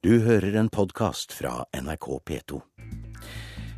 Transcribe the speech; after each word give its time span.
Du 0.00 0.14
hører 0.24 0.54
en 0.56 0.68
podkast 0.72 1.34
fra 1.36 1.66
NRK 1.76 2.06
P2. 2.24 2.56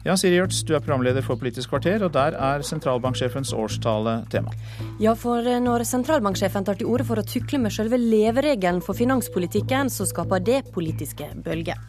Ja, 0.06 0.14
Siri 0.14 0.36
Gjørts, 0.36 0.60
du 0.62 0.70
er 0.76 0.82
programleder 0.84 1.24
for 1.26 1.34
Politisk 1.40 1.72
kvarter, 1.72 2.04
og 2.06 2.12
der 2.14 2.36
er 2.38 2.62
sentralbanksjefens 2.62 3.50
årstale 3.58 4.20
tema. 4.30 4.54
Ja, 5.02 5.16
for 5.18 5.42
når 5.42 5.82
sentralbanksjefen 5.90 6.68
tar 6.68 6.78
til 6.78 6.92
orde 6.94 7.08
for 7.08 7.18
å 7.18 7.26
tukle 7.26 7.58
med 7.64 7.74
selve 7.74 7.98
leveregelen 7.98 8.78
for 8.86 8.94
finanspolitikken, 8.94 9.90
så 9.90 10.06
skaper 10.06 10.46
det 10.46 10.60
politiske 10.70 11.26
bølger. 11.42 11.82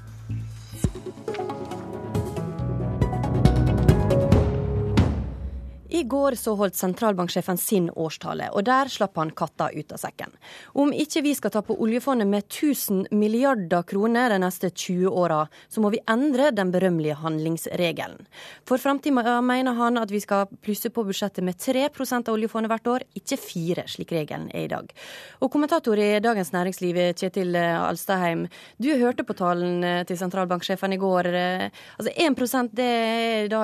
I 5.94 6.04
går 6.04 6.34
så 6.41 6.55
holdt 6.57 6.73
sentralbanksjefen 6.73 7.60
sin 7.62 7.86
årstale, 7.93 8.48
og 8.57 8.64
der 8.66 8.89
slapp 8.89 9.20
han 9.21 9.30
katta 9.38 9.68
ut 9.70 9.92
av 9.93 10.00
sekken. 10.02 10.32
Om 10.73 10.89
ikke 10.89 11.21
vi 11.21 11.36
skal 11.38 11.52
ta 11.54 11.62
på 11.62 11.75
oljefondet 11.86 12.25
med 12.32 12.48
1000 12.48 13.12
milliarder 13.14 13.86
kroner 13.86 14.34
de 14.34 14.39
neste 14.42 14.71
20 14.71 15.11
åra, 15.14 15.43
så 15.70 15.84
må 15.84 15.92
vi 15.93 16.00
endre 16.10 16.47
den 16.50 16.71
berømmelige 16.74 17.19
handlingsregelen. 17.21 18.25
For 18.66 18.82
framtida 18.82 19.36
mener 19.46 19.78
han 19.78 20.02
at 20.02 20.10
vi 20.10 20.24
skal 20.24 20.50
plusse 20.66 20.89
på 20.89 21.04
budsjettet 21.06 21.46
med 21.46 21.61
3 21.61 21.86
av 21.86 22.33
oljefondet 22.33 22.74
hvert 22.74 22.89
år, 22.96 23.05
ikke 23.14 23.38
4 23.44 23.86
slik 23.94 24.16
regelen 24.18 24.50
er 24.50 24.66
i 24.66 24.74
dag. 24.74 24.89
Og 25.46 25.54
kommentator 25.54 26.02
i 26.02 26.18
Dagens 26.25 26.55
Næringsliv, 26.57 26.97
Kjetil 27.21 27.54
Alstaheim, 27.54 28.47
du 28.82 28.89
hørte 28.97 29.28
på 29.30 29.38
talen 29.38 29.86
til 30.10 30.18
sentralbanksjefen 30.18 30.97
i 30.97 31.02
går. 31.05 31.32
Altså 32.02 32.17
1 32.17 32.73
det 32.73 32.89
er 32.89 33.53
da 33.53 33.64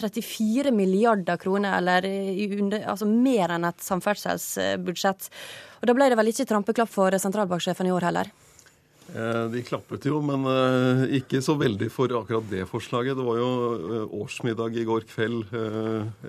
34 0.00 0.72
milliarder 0.72 1.33
kroner, 1.40 1.78
eller 1.78 2.06
under, 2.60 2.86
altså 2.94 3.08
mer 3.08 3.56
enn 3.56 3.68
et 3.68 3.84
samferdselsbudsjett. 3.84 5.28
Og 5.80 5.88
Da 5.90 5.96
ble 5.96 6.08
det 6.10 6.18
vel 6.20 6.32
ikke 6.32 6.48
trampeklapp 6.48 6.90
for 6.90 7.18
sentralbanksjefen 7.20 7.90
i 7.90 7.94
år 7.94 8.08
heller? 8.08 8.32
Eh, 9.12 9.44
de 9.52 9.60
klappet 9.62 10.06
jo, 10.08 10.18
men 10.24 10.46
eh, 10.48 11.02
ikke 11.20 11.42
så 11.44 11.54
veldig 11.60 11.90
for 11.92 12.12
akkurat 12.16 12.46
det 12.48 12.64
forslaget. 12.70 13.18
Det 13.18 13.26
var 13.26 13.40
jo 13.40 13.50
eh, 13.74 14.14
årsmiddag 14.22 14.78
i 14.80 14.86
går 14.88 15.04
kveld 15.10 15.52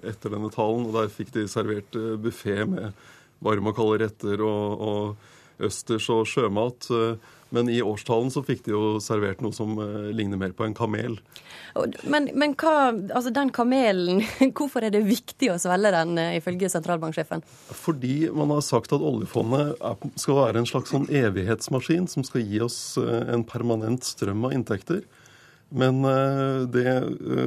etter 0.04 0.34
denne 0.34 0.52
talen, 0.54 0.90
og 0.90 0.98
der 0.98 1.14
fikk 1.14 1.32
de 1.38 1.48
servert 1.52 1.96
buffé 2.22 2.60
med 2.68 2.92
varme 3.46 3.72
og 3.72 3.80
kalde 3.80 4.02
retter 4.04 4.44
og, 4.44 4.84
og 4.90 5.32
østers 5.64 6.10
og 6.14 6.26
sjømat. 6.30 6.90
Men 7.56 7.70
i 7.70 7.82
årstalen 7.84 8.32
så 8.34 8.42
fikk 8.46 8.66
de 8.66 8.74
jo 8.74 8.84
servert 9.04 9.42
noe 9.44 9.56
som 9.56 9.78
uh, 9.78 10.10
ligner 10.16 10.40
mer 10.40 10.54
på 10.56 10.66
en 10.66 10.76
kamel. 10.76 11.20
Men, 12.08 12.30
men 12.34 12.56
hva, 12.58 12.92
altså 12.92 13.32
den 13.36 13.52
kamelen, 13.56 14.24
hvorfor 14.58 14.86
er 14.86 14.94
det 14.96 15.06
viktig 15.06 15.52
å 15.54 15.60
svelge 15.62 15.94
den, 15.96 16.16
uh, 16.20 16.34
ifølge 16.40 16.72
sentralbanksjefen? 16.74 17.46
Fordi 17.70 18.16
man 18.36 18.52
har 18.56 18.66
sagt 18.66 18.96
at 18.96 19.06
oljefondet 19.06 19.78
skal 20.22 20.42
være 20.42 20.64
en 20.64 20.70
slags 20.70 20.92
sånn 20.96 21.08
evighetsmaskin 21.12 22.10
som 22.12 22.26
skal 22.28 22.44
gi 22.44 22.64
oss 22.66 22.80
en 22.98 23.46
permanent 23.48 24.06
strøm 24.08 24.48
av 24.48 24.58
inntekter. 24.58 25.06
Men 25.76 26.04
det 26.72 26.86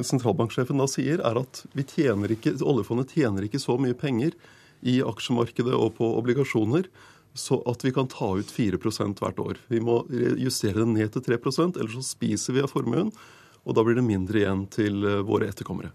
sentralbanksjefen 0.05 0.81
da 0.81 0.85
sier, 0.91 1.21
er 1.25 1.37
at 1.39 1.61
vi 1.73 1.85
tjener 1.87 2.33
ikke, 2.35 2.51
oljefondet 2.59 3.13
tjener 3.15 3.45
ikke 3.47 3.61
så 3.63 3.77
mye 3.79 3.95
penger 3.97 4.35
i 4.85 4.99
aksjemarkedet 5.01 5.71
og 5.73 5.95
på 5.97 6.09
obligasjoner 6.19 6.89
så 7.39 7.61
at 7.69 7.83
vi 7.85 7.93
kan 7.95 8.09
ta 8.11 8.33
ut 8.37 8.51
4% 8.51 9.23
hvert 9.23 9.39
år. 9.41 9.59
Vi 9.71 9.81
må 9.83 10.01
justere 10.11 10.83
den 10.83 10.95
ned 10.97 11.13
til 11.15 11.23
3% 11.31 11.79
ellers 11.79 11.99
så 11.99 12.07
spiser 12.11 12.57
vi 12.57 12.65
av 12.65 12.71
formuen. 12.73 13.13
Og 13.67 13.75
da 13.75 13.83
blir 13.85 13.97
det 13.97 14.05
mindre 14.05 14.41
igjen 14.41 14.65
til 14.71 15.03
eh, 15.05 15.21
våre 15.25 15.49
etterkommere. 15.51 15.91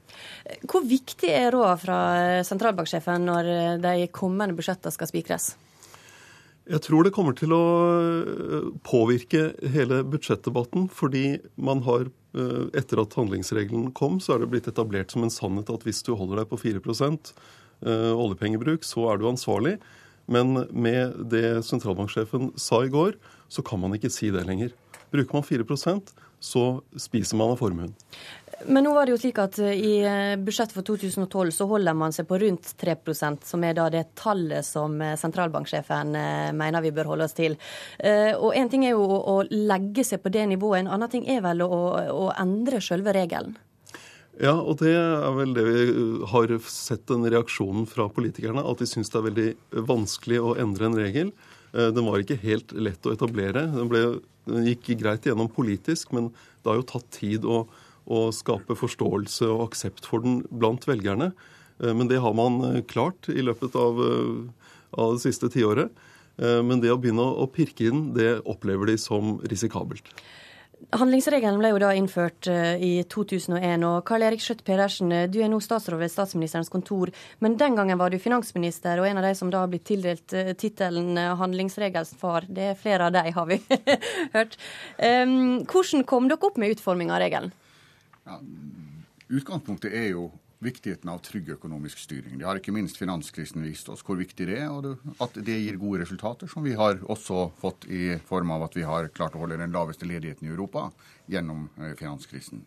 Hvor 0.68 0.84
viktig 0.86 1.30
er 1.32 1.52
rådene 1.54 1.80
fra 1.80 1.98
sentralbanksjefen 2.46 3.24
når 3.26 3.50
eh, 3.50 3.76
de 3.82 4.08
kommende 4.14 4.56
budsjettene 4.56 4.94
skal 4.94 5.10
spikres? 5.10 5.54
Jeg 6.64 6.80
tror 6.84 7.04
det 7.04 7.12
kommer 7.16 7.36
til 7.36 7.52
å 7.56 7.64
eh, 8.20 8.68
påvirke 8.86 9.46
hele 9.74 10.02
budsjettdebatten. 10.06 10.86
Fordi 10.92 11.26
man 11.56 11.82
har, 11.88 12.08
etter 12.74 13.02
at 13.02 13.18
handlingsregelen 13.18 13.92
kom, 13.96 14.20
så 14.22 14.34
er 14.34 14.44
det 14.44 14.52
blitt 14.52 14.70
etablert 14.70 15.12
som 15.14 15.26
en 15.26 15.32
sannhet 15.32 15.72
at 15.72 15.84
hvis 15.86 16.02
du 16.06 16.14
holder 16.18 16.42
deg 16.42 16.48
på 16.50 16.60
4% 16.60 17.34
oljepengebruk, 17.84 18.86
så 18.86 19.02
er 19.10 19.18
du 19.20 19.26
ansvarlig. 19.28 19.74
Men 20.26 20.66
med 20.72 21.18
det 21.30 21.64
sentralbanksjefen 21.68 22.52
sa 22.60 22.84
i 22.84 22.92
går, 22.92 23.18
så 23.48 23.62
kan 23.66 23.82
man 23.82 23.94
ikke 23.96 24.12
si 24.12 24.30
det 24.34 24.46
lenger. 24.48 24.72
Bruker 25.12 25.36
man 25.36 25.46
4% 25.46 26.14
så 26.44 26.80
spiser 26.96 27.36
man 27.36 27.54
av 27.54 27.56
formuen. 27.56 27.94
Men 28.66 28.84
nå 28.84 28.92
var 28.94 29.06
det 29.06 29.14
jo 29.14 29.20
slik 29.22 29.38
at 29.40 29.56
i 29.64 29.94
eh, 30.04 30.34
budsjettet 30.40 30.76
for 30.76 30.86
2012 30.86 31.52
så 31.56 31.66
holder 31.68 31.96
man 31.96 32.12
seg 32.14 32.28
på 32.28 32.38
rundt 32.42 32.68
3% 32.80 33.48
som 33.48 33.64
er 33.64 33.76
da 33.76 33.86
det 33.92 34.04
tallet 34.20 34.66
som 34.66 34.94
eh, 35.02 35.16
sentralbanksjefen 35.20 36.14
eh, 36.20 36.50
mener 36.56 36.84
vi 36.84 36.92
bør 36.94 37.14
holde 37.14 37.28
oss 37.28 37.36
til. 37.36 37.56
Og 38.04 38.50
En 38.54 38.70
ting 38.70 38.84
er 38.86 38.94
jo 38.94 39.04
å 39.04 39.38
legge 39.48 40.04
seg 40.06 40.22
på 40.22 40.32
det 40.32 40.44
nivået, 40.52 40.82
en 40.82 40.92
annen 40.94 41.10
ting 41.10 41.24
er 41.30 41.40
vel 41.44 41.64
å, 41.64 41.70
å 42.12 42.26
endre 42.40 42.80
selve 42.84 43.14
regelen? 43.16 43.56
Ja, 44.42 44.54
og 44.58 44.80
det 44.80 44.90
er 44.98 45.34
vel 45.36 45.52
det 45.54 45.62
vi 45.62 45.82
har 46.32 46.50
sett 46.66 47.04
den 47.06 47.26
reaksjonen 47.30 47.86
fra 47.86 48.08
politikerne. 48.10 48.64
At 48.66 48.80
de 48.82 48.88
syns 48.90 49.12
det 49.12 49.20
er 49.20 49.26
veldig 49.28 49.48
vanskelig 49.86 50.40
å 50.42 50.54
endre 50.58 50.88
en 50.88 50.98
regel. 50.98 51.30
Eh, 51.74 51.90
den 51.94 52.08
var 52.08 52.22
ikke 52.22 52.40
helt 52.42 52.74
lett 52.74 53.06
å 53.06 53.14
etablere. 53.14 53.68
Den, 53.70 53.90
ble, 53.90 54.02
den 54.50 54.66
gikk 54.72 54.90
greit 54.98 55.26
igjennom 55.26 55.52
politisk, 55.54 56.10
men 56.16 56.32
det 56.34 56.72
har 56.72 56.80
jo 56.80 56.88
tatt 56.90 57.06
tid 57.14 57.46
å, 57.46 57.62
å 58.10 58.24
skape 58.34 58.74
forståelse 58.78 59.52
og 59.52 59.68
aksept 59.68 60.08
for 60.10 60.24
den 60.24 60.42
blant 60.50 60.88
velgerne. 60.90 61.30
Eh, 61.78 61.94
men 61.94 62.10
det 62.10 62.18
har 62.24 62.34
man 62.34 62.58
eh, 62.72 62.82
klart 62.90 63.30
i 63.30 63.44
løpet 63.46 63.78
av, 63.78 64.02
av 64.98 65.14
det 65.14 65.24
siste 65.28 65.52
tiåret. 65.52 65.94
Men 66.34 66.80
det 66.82 66.88
å 66.90 66.96
begynne 66.98 67.22
å 67.22 67.44
pirke 67.46 67.84
inn, 67.86 68.08
det 68.10 68.40
opplever 68.50 68.88
de 68.90 68.96
som 68.98 69.36
risikabelt. 69.46 70.08
Handlingsregelen 70.92 71.60
ble 71.60 71.70
jo 71.72 71.78
da 71.80 71.92
innført 71.96 72.48
uh, 72.50 72.74
i 72.76 73.04
2001. 73.08 73.84
og 73.88 74.02
Karl 74.08 74.26
Erik 74.26 74.42
Skjøtt 74.44 74.64
Pedersen, 74.66 75.12
eh, 75.14 75.26
du 75.30 75.40
er 75.40 75.48
nå 75.52 75.60
statsråd 75.64 76.02
ved 76.02 76.12
statsministerens 76.12 76.72
kontor. 76.72 77.12
Men 77.44 77.56
den 77.60 77.78
gangen 77.78 77.98
var 78.00 78.12
du 78.12 78.18
finansminister, 78.20 79.00
og 79.00 79.08
en 79.08 79.22
av 79.22 79.26
de 79.28 79.32
som 79.38 79.50
da 79.52 79.62
har 79.64 79.72
blitt 79.72 79.86
tildelt 79.88 80.36
uh, 80.36 80.52
tittelen 80.58 81.16
handlingsregelens 81.40 82.14
far. 82.20 82.48
Det 82.48 82.70
er 82.72 82.78
flere 82.78 83.08
av 83.08 83.16
de, 83.16 83.24
har 83.34 83.50
vi 83.50 83.60
hørt. 84.36 84.56
Hvordan 84.98 86.04
kom 86.08 86.28
dere 86.28 86.48
opp 86.48 86.58
med 86.60 86.76
utforming 86.76 87.12
av 87.14 87.22
regelen? 87.22 87.52
Ja, 88.24 88.40
utgangspunktet 89.40 89.94
er 89.94 90.10
jo 90.12 90.28
viktigheten 90.64 91.10
av 91.12 91.20
trygg 91.24 91.52
økonomisk 91.54 92.00
styring. 92.00 92.38
Det 92.38 92.46
har 92.48 92.58
ikke 92.58 92.74
minst 92.74 92.98
finanskrisen 93.00 93.62
vist 93.64 93.88
oss 93.92 94.04
hvor 94.04 94.18
viktig 94.18 94.48
det 94.48 94.58
er, 94.62 94.72
og 94.72 95.22
at 95.22 95.36
det 95.44 95.58
gir 95.60 95.78
gode 95.80 96.02
resultater, 96.02 96.50
som 96.50 96.64
vi 96.66 96.74
har 96.78 97.00
også 97.02 97.48
fått 97.60 97.86
i 97.92 98.16
form 98.28 98.54
av 98.56 98.66
at 98.68 98.76
vi 98.78 98.86
har 98.88 99.10
klart 99.14 99.36
å 99.36 99.44
holde 99.44 99.60
den 99.60 99.74
laveste 99.74 100.08
ledigheten 100.08 100.48
i 100.48 100.52
Europa 100.54 100.88
gjennom 101.30 101.68
eh, 101.78 101.94
finanskrisen. 101.98 102.64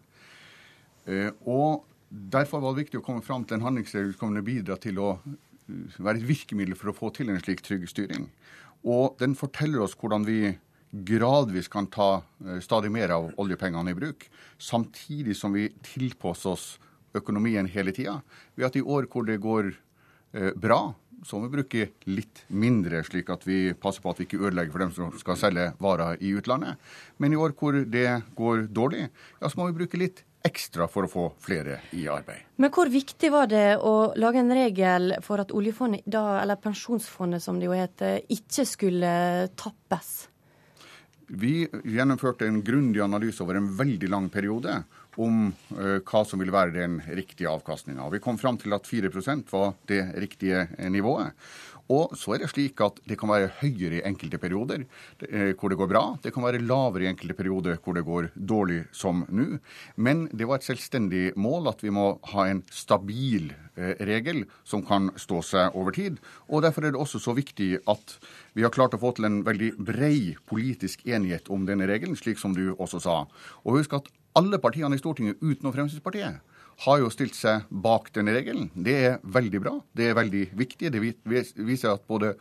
Eh, 1.06 1.32
og 1.46 1.86
Derfor 2.08 2.62
var 2.64 2.72
det 2.72 2.86
viktig 2.86 3.02
å 3.02 3.04
komme 3.04 3.20
fram 3.20 3.44
til 3.44 3.58
en 3.58 3.66
handlingsregel 3.66 4.14
som 4.14 4.30
kunne 4.30 4.44
bidra 4.46 4.78
til 4.80 4.96
å 5.04 5.10
eh, 5.20 5.98
være 6.00 6.22
et 6.22 6.30
virkemiddel 6.30 6.78
for 6.80 6.94
å 6.94 6.96
få 6.96 7.10
til 7.18 7.34
en 7.34 7.42
slik 7.42 7.60
trygg 7.66 7.84
styring. 7.92 8.30
Og 8.88 9.18
den 9.20 9.36
forteller 9.36 9.84
oss 9.84 9.98
hvordan 10.00 10.24
vi 10.24 10.54
gradvis 10.88 11.68
kan 11.68 11.90
ta 11.92 12.22
stadig 12.64 12.94
mer 12.96 13.12
av 13.12 13.34
oljepengene 13.44 13.92
i 13.92 13.98
bruk, 13.98 14.24
samtidig 14.56 15.36
som 15.36 15.52
vi 15.52 15.68
tilpasser 15.84 16.54
oss 16.54 16.68
økonomien 17.20 17.70
hele 17.72 17.94
tida. 17.96 18.20
Ved 18.56 18.70
at 18.70 18.80
i 18.80 18.86
år 18.86 19.10
hvor 19.12 19.28
det 19.28 19.40
går 19.44 19.74
eh, 19.74 20.54
bra, 20.56 20.82
så 21.26 21.38
må 21.38 21.48
vi 21.48 21.58
bruke 21.58 21.90
litt 22.10 22.44
mindre, 22.54 23.02
slik 23.06 23.30
at 23.34 23.46
vi 23.48 23.74
passer 23.74 24.04
på 24.04 24.14
at 24.14 24.22
vi 24.22 24.28
ikke 24.28 24.42
ødelegger 24.44 24.74
for 24.74 24.86
dem 24.86 24.94
som 24.96 25.12
skal 25.18 25.40
selge 25.40 25.72
varer 25.82 26.22
i 26.22 26.34
utlandet. 26.38 26.78
Men 27.18 27.34
i 27.34 27.40
år 27.42 27.56
hvor 27.58 27.78
det 27.82 28.08
går 28.38 28.68
dårlig, 28.70 29.08
ja, 29.42 29.50
så 29.50 29.60
må 29.60 29.70
vi 29.72 29.80
bruke 29.82 30.00
litt 30.00 30.24
ekstra 30.48 30.88
for 30.88 31.08
å 31.08 31.12
få 31.12 31.26
flere 31.44 31.82
i 31.98 32.06
arbeid. 32.12 32.46
Men 32.62 32.72
hvor 32.74 32.90
viktig 32.92 33.32
var 33.34 33.50
det 33.52 33.80
å 33.84 34.14
lage 34.20 34.42
en 34.42 34.54
regel 34.54 35.18
for 35.26 35.44
at 35.44 35.52
oljefondet, 35.56 36.06
da, 36.06 36.40
eller 36.44 36.62
pensjonsfondet 36.62 37.44
som 37.44 37.60
det 37.60 37.68
jo 37.68 37.76
heter, 37.76 38.22
ikke 38.32 38.68
skulle 38.70 39.12
tappes? 39.60 40.28
Vi 41.28 41.68
gjennomførte 41.84 42.48
en 42.48 42.62
grundig 42.64 43.02
analyse 43.04 43.44
over 43.44 43.60
en 43.60 43.68
veldig 43.76 44.10
lang 44.10 44.30
periode 44.32 44.80
om 45.18 45.48
uh, 45.50 45.98
hva 46.06 46.22
som 46.28 46.40
ville 46.40 46.54
være 46.54 46.76
den 46.76 47.00
riktige 47.04 47.50
avkastninga. 47.52 48.06
Vi 48.14 48.22
kom 48.24 48.38
fram 48.40 48.60
til 48.62 48.76
at 48.78 48.88
4% 48.88 49.52
var 49.52 49.74
det 49.90 50.04
riktige 50.22 50.68
eh, 50.78 50.92
nivået. 50.94 51.34
Og 51.94 52.16
så 52.20 52.36
er 52.36 52.44
det 52.44 52.50
slik 52.52 52.82
at 52.84 53.00
det 53.08 53.18
kan 53.20 53.32
være 53.32 53.52
høyere 53.62 54.00
i 54.00 54.06
enkelte 54.08 54.40
perioder 54.42 54.84
eh, 55.28 55.54
hvor 55.56 55.72
det 55.72 55.78
går 55.80 55.90
bra. 55.92 56.04
Det 56.24 56.34
kan 56.36 56.44
være 56.44 56.64
lavere 56.64 57.06
i 57.06 57.10
enkelte 57.12 57.38
perioder 57.38 57.80
hvor 57.84 57.96
det 57.96 58.06
går 58.08 58.30
dårlig, 58.36 58.82
som 58.92 59.24
nå. 59.30 59.60
Men 59.96 60.26
det 60.36 60.50
var 60.50 60.60
et 60.60 60.68
selvstendig 60.68 61.32
mål 61.40 61.72
at 61.72 61.84
vi 61.86 61.94
må 61.96 62.10
ha 62.34 62.48
en 62.52 62.64
stabil 62.74 63.54
eh, 63.78 63.96
regel 64.10 64.44
som 64.68 64.84
kan 64.88 65.12
stå 65.16 65.42
seg 65.46 65.80
over 65.80 65.96
tid. 65.96 66.20
Og 66.52 66.66
derfor 66.68 66.86
er 66.86 66.96
det 66.96 67.02
også 67.02 67.24
så 67.24 67.36
viktig 67.38 67.78
at 67.88 68.18
vi 68.58 68.66
har 68.66 68.74
klart 68.74 68.98
å 68.98 69.02
få 69.02 69.14
til 69.16 69.30
en 69.30 69.42
veldig 69.48 69.74
brei 69.88 70.36
politisk 70.50 71.06
enighet 71.08 71.48
om 71.54 71.68
denne 71.70 71.88
regelen, 71.88 72.20
slik 72.20 72.42
som 72.42 72.56
du 72.58 72.74
også 72.76 73.02
sa. 73.04 73.18
Og 73.64 73.80
husk 73.80 73.96
at 73.96 74.12
alle 74.38 74.60
partiene 74.62 74.98
i 74.98 75.02
Stortinget 75.02 75.40
utenom 75.42 75.74
Fremskrittspartiet 75.74 76.44
har 76.86 77.02
jo 77.02 77.10
stilt 77.10 77.38
seg 77.38 77.66
bak 77.70 78.12
denne 78.14 78.36
regelen. 78.36 78.70
Det 78.74 78.96
er 79.10 79.20
veldig 79.24 79.62
bra. 79.64 79.74
Det 79.98 80.12
er 80.12 80.18
veldig 80.18 80.44
viktig. 80.60 80.92
Det 80.94 81.02
viser 81.66 81.96
at 81.96 82.06
både 82.10 82.36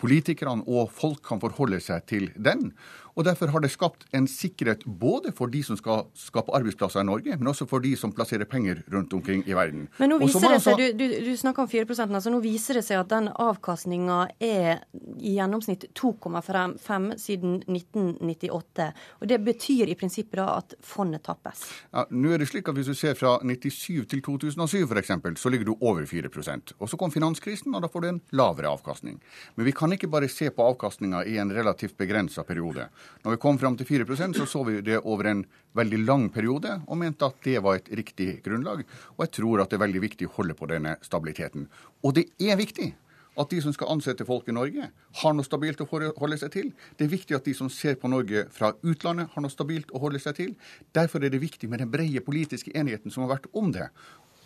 politikerne 0.00 0.66
og 0.68 0.90
folk 0.94 1.22
kan 1.26 1.40
forholde 1.42 1.80
seg 1.82 2.06
til 2.10 2.30
den. 2.36 2.70
Og 3.12 3.26
Derfor 3.26 3.50
har 3.52 3.60
det 3.60 3.68
skapt 3.72 4.06
en 4.16 4.26
sikkerhet 4.28 4.84
både 4.86 5.32
for 5.36 5.50
de 5.52 5.60
som 5.64 5.76
skal 5.76 6.06
skape 6.16 6.52
arbeidsplasser 6.56 7.02
i 7.02 7.06
Norge, 7.06 7.36
men 7.36 7.50
også 7.50 7.66
for 7.68 7.84
de 7.84 7.92
som 7.98 8.12
plasserer 8.12 8.48
penger 8.48 8.80
rundt 8.92 9.12
omkring 9.12 9.42
i 9.44 9.56
verden. 9.56 9.84
Men 10.00 10.14
nå 10.14 10.18
viser 10.22 10.48
det 10.48 10.60
seg, 10.64 10.80
du, 10.80 10.86
du, 10.96 11.04
du 11.26 11.32
snakker 11.36 11.66
om 11.66 11.68
4 11.68 11.84
altså 12.06 12.32
nå 12.32 12.40
viser 12.44 12.80
det 12.80 12.84
seg 12.86 13.02
at 13.02 13.10
den 13.12 13.28
avkastninga 13.28 14.18
er 14.40 14.84
i 15.20 15.34
gjennomsnitt 15.36 15.90
2,5 15.98 17.10
siden 17.20 17.58
1998. 17.68 18.88
Og 19.20 19.28
Det 19.28 19.40
betyr 19.44 19.92
i 19.92 19.98
prinsippet 19.98 20.40
da 20.40 20.48
at 20.62 20.76
fondet 20.80 21.24
tappes? 21.28 21.66
Ja, 21.92 22.06
nå 22.08 22.32
er 22.32 22.40
det 22.40 22.48
slik 22.48 22.68
at 22.68 22.78
Hvis 22.78 22.88
du 22.88 22.96
ser 22.96 23.14
fra 23.18 23.36
97 23.44 24.08
til 24.08 24.24
2007 24.24 24.88
f.eks., 24.88 25.12
så 25.36 25.52
ligger 25.52 25.68
du 25.68 25.74
over 25.80 26.06
4% 26.08 26.72
Og 26.78 26.88
Så 26.88 26.96
kom 26.96 27.12
finanskrisen, 27.12 27.74
og 27.74 27.84
da 27.84 27.90
får 27.92 28.00
du 28.00 28.08
en 28.08 28.22
lavere 28.32 28.72
avkastning. 28.72 29.20
Men 29.56 29.68
vi 29.68 29.71
kan 29.76 29.92
ikke 29.94 30.10
bare 30.10 30.28
se 30.32 30.50
på 30.54 30.64
avkastninga 30.64 31.24
i 31.28 31.36
en 31.38 31.52
relativt 31.52 31.96
begrensa 31.98 32.44
periode. 32.46 32.88
Når 33.24 33.36
vi 33.36 33.40
kom 33.42 33.58
fram 33.58 33.76
til 33.78 33.86
4% 33.88 34.38
så 34.38 34.46
så 34.48 34.64
vi 34.66 34.80
det 34.80 35.00
over 35.02 35.28
en 35.30 35.44
veldig 35.76 36.00
lang 36.06 36.28
periode, 36.32 36.80
og 36.86 36.98
mente 36.98 37.26
at 37.26 37.38
det 37.44 37.60
var 37.62 37.78
et 37.78 37.92
riktig 37.92 38.42
grunnlag. 38.44 38.84
Og 39.16 39.24
jeg 39.26 39.34
tror 39.38 39.62
at 39.62 39.70
det 39.70 39.78
er 39.78 39.86
veldig 39.86 40.02
viktig 40.02 40.28
å 40.28 40.34
holde 40.38 40.56
på 40.58 40.68
denne 40.70 40.96
stabiliteten. 41.02 41.68
Og 42.02 42.14
det 42.18 42.28
er 42.40 42.60
viktig 42.60 42.92
at 43.38 43.48
de 43.48 43.60
som 43.64 43.72
skal 43.72 43.94
ansette 43.94 44.26
folk 44.28 44.48
i 44.48 44.54
Norge, 44.56 44.88
har 45.22 45.36
noe 45.36 45.46
stabilt 45.46 45.80
å 45.80 45.88
holde 45.88 46.38
seg 46.40 46.52
til. 46.52 46.72
Det 46.98 47.06
er 47.06 47.14
viktig 47.14 47.36
at 47.36 47.46
de 47.48 47.54
som 47.56 47.70
ser 47.72 47.96
på 48.00 48.10
Norge 48.12 48.44
fra 48.52 48.74
utlandet, 48.82 49.30
har 49.32 49.44
noe 49.44 49.52
stabilt 49.52 49.92
å 49.92 50.02
holde 50.02 50.20
seg 50.20 50.36
til. 50.36 50.50
Derfor 50.92 51.24
er 51.24 51.32
det 51.32 51.40
viktig 51.40 51.70
med 51.72 51.80
den 51.80 51.92
brede 51.92 52.20
politiske 52.24 52.74
enigheten 52.76 53.14
som 53.14 53.24
har 53.24 53.38
vært 53.38 53.48
om 53.56 53.72
det. 53.72 53.88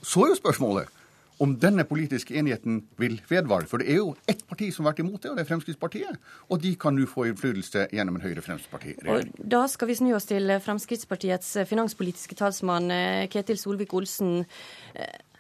Så 0.06 0.22
er 0.22 0.34
jo 0.34 0.38
spørsmålet 0.38 1.02
om 1.42 1.52
denne 1.60 1.84
politiske 1.84 2.34
enigheten 2.38 2.80
vil 3.00 3.18
vedvare. 3.28 3.68
For 3.68 3.82
det 3.82 3.90
er 3.92 4.00
jo 4.00 4.14
ett 4.30 4.42
parti 4.48 4.70
som 4.72 4.84
har 4.84 4.94
vært 4.94 5.02
imot 5.04 5.20
det, 5.22 5.30
og 5.30 5.36
det 5.36 5.44
er 5.44 5.50
Fremskrittspartiet. 5.50 6.20
Og 6.48 6.62
de 6.62 6.72
kan 6.80 6.96
nå 6.96 7.06
få 7.10 7.26
innflytelse 7.30 7.86
gjennom 7.92 8.18
en 8.18 8.24
Høyre-Fremskrittsparti-regjering. 8.24 9.34
Da 9.56 9.64
skal 9.70 9.90
vi 9.90 9.98
snu 9.98 10.12
oss 10.16 10.28
til 10.30 10.56
Fremskrittspartiets 10.64 11.52
finanspolitiske 11.68 12.38
talsmann 12.38 12.90
eh, 12.94 13.26
Ketil 13.32 13.60
Solvik-Olsen. 13.60 14.46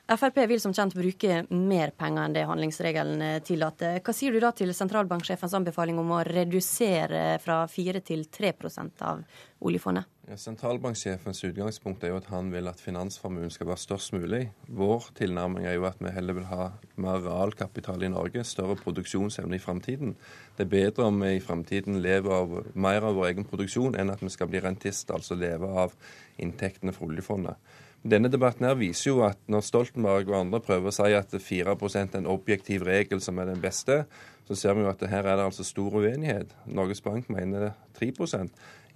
Frp 0.06 0.36
vil 0.46 0.60
som 0.62 0.70
kjent 0.70 0.94
bruke 0.94 1.40
mer 1.50 1.90
penger 1.98 2.28
enn 2.28 2.34
det 2.36 2.44
handlingsregelen 2.46 3.42
tillater. 3.42 3.96
Hva 4.06 4.12
sier 4.14 4.30
du 4.30 4.38
da 4.38 4.52
til 4.54 4.70
sentralbanksjefens 4.70 5.56
anbefaling 5.58 5.98
om 5.98 6.12
å 6.14 6.20
redusere 6.28 7.40
fra 7.42 7.64
4 7.66 8.04
til 8.06 8.22
3% 8.30 9.02
av 9.02 9.24
oljefondet? 9.66 10.06
Ja, 10.30 10.36
sentralbanksjefens 10.38 11.42
utgangspunkt 11.48 12.04
er 12.06 12.12
jo 12.12 12.20
at 12.20 12.28
han 12.30 12.52
vil 12.54 12.70
at 12.70 12.82
finansformuen 12.82 13.50
skal 13.50 13.68
være 13.72 13.82
størst 13.82 14.14
mulig. 14.14 14.44
Vår 14.78 15.08
tilnærming 15.18 15.66
er 15.66 15.74
jo 15.74 15.88
at 15.90 15.98
vi 16.02 16.12
heller 16.14 16.38
vil 16.38 16.46
ha 16.52 16.68
mer 17.02 17.18
realkapital 17.24 18.02
i 18.06 18.10
Norge, 18.10 18.44
større 18.46 18.78
produksjonsevne 18.78 19.58
i 19.58 19.62
framtiden. 19.62 20.14
Det 20.54 20.68
er 20.68 20.70
bedre 20.76 21.08
om 21.10 21.18
vi 21.22 21.32
i 21.34 21.42
framtiden 21.42 21.98
lever 22.02 22.36
av 22.36 22.54
mer 22.74 23.06
av 23.06 23.18
vår 23.18 23.32
egen 23.32 23.46
produksjon 23.50 23.98
enn 23.98 24.14
at 24.14 24.22
vi 24.22 24.30
skal 24.34 24.50
bli 24.54 24.62
rentist, 24.62 25.10
altså 25.10 25.34
leve 25.38 25.70
av 25.82 25.98
inntektene 26.42 26.94
fra 26.94 27.10
oljefondet. 27.10 27.58
Denne 28.06 28.30
debatten 28.30 28.66
her 28.68 28.76
viser 28.78 29.10
jo 29.10 29.22
at 29.26 29.38
når 29.50 29.64
Stoltenberg 29.66 30.28
og 30.30 30.38
andre 30.44 30.60
prøver 30.62 30.92
å 30.92 30.94
si 30.94 31.14
at 31.16 31.32
4 31.34 31.74
er 31.74 32.18
en 32.20 32.28
objektiv 32.30 32.84
regel 32.86 33.22
som 33.24 33.38
er 33.42 33.50
den 33.50 33.62
beste, 33.62 34.04
så 34.46 34.54
ser 34.54 34.76
vi 34.76 34.84
jo 34.84 34.90
at 34.90 35.02
her 35.10 35.26
er 35.26 35.36
det 35.36 35.44
altså 35.48 35.64
stor 35.66 35.98
uenighet. 36.00 36.54
Norges 36.66 37.00
Bank 37.00 37.30
mener 37.30 37.72
3 37.98 38.12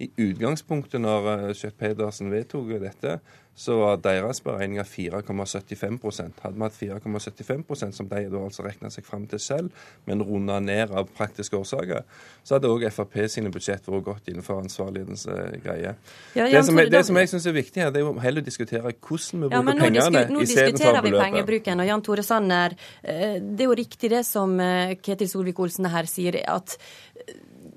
i 0.01 0.09
utgangspunktet, 0.17 1.01
når 1.01 1.21
Kjøtt 1.27 1.59
Schjøtt-Pedersen 1.59 2.31
vedtok 2.33 2.73
dette, 2.81 3.19
så 3.55 3.75
var 3.75 3.97
deres 3.99 4.39
beregninger 4.41 4.85
4,75 4.87 5.97
Hadde 6.41 6.55
vi 6.55 6.63
hatt 6.63 6.77
4,75% 7.03 7.97
som 7.97 8.07
de 8.09 8.21
da 8.31 8.39
altså 8.39 8.63
regna 8.63 8.89
seg 8.89 9.05
fram 9.05 9.25
til 9.29 9.41
selv, 9.43 9.83
men 10.07 10.23
runda 10.23 10.59
ned 10.63 10.93
av 10.95 11.09
praktiske 11.17 11.57
årsaker, 11.59 12.05
så 12.43 12.55
hadde 12.55 12.71
òg 12.71 12.87
Frp 12.91 13.17
sine 13.29 13.51
budsjett 13.53 13.89
vært 13.91 14.05
godt 14.07 14.31
innenfor 14.31 14.61
ansvarlighetens 14.63 15.27
uh, 15.29 15.51
greie. 15.61 15.93
Ja, 16.37 16.47
det, 16.47 16.63
som, 16.65 16.79
det 16.79 17.03
som, 17.05 17.19
jeg 17.19 17.31
syns 17.33 17.49
er 17.51 17.57
viktig 17.59 17.83
her, 17.83 17.91
det 17.91 18.01
er 18.01 18.07
jo 18.07 18.15
heller 18.23 18.41
å 18.41 18.47
diskutere 18.47 18.95
hvordan 18.95 19.43
vi 19.43 19.51
ja, 19.51 19.61
bruker 19.61 19.83
pengene 19.83 19.99
istedenfor 19.99 20.15
beløpet. 20.15 20.33
Nå 20.33 20.45
diskuterer 20.47 21.05
vi 21.05 21.13
pengebruken, 21.19 21.83
og 21.83 21.91
Jan 21.91 22.05
Tore 22.07 22.25
Sanner, 22.25 22.77
eh, 23.03 23.37
det 23.43 23.67
er 23.67 23.69
jo 23.69 23.77
riktig 23.77 24.13
det 24.15 24.23
som 24.27 24.55
Ketil 25.03 25.29
Solvik-Olsen 25.41 25.89
her 25.89 26.09
sier, 26.09 26.37
at 26.47 26.77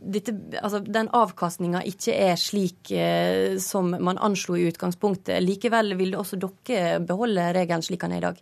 dette, 0.05 0.35
altså, 0.61 0.81
den 0.85 1.09
avkastninga 1.17 1.83
ikke 1.89 2.15
er 2.27 2.39
slik 2.41 2.93
eh, 2.93 3.57
som 3.63 3.95
man 3.97 4.21
anslo 4.23 4.59
i 4.59 4.69
utgangspunktet. 4.69 5.41
Likevel 5.45 5.97
vil 5.99 6.17
også 6.19 6.39
dere 6.41 7.01
beholde 7.05 7.53
regelen 7.57 7.85
slik 7.85 8.05
den 8.05 8.17
er 8.17 8.23
i 8.23 8.27
dag? 8.29 8.41